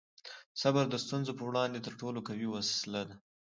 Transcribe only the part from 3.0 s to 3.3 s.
ده.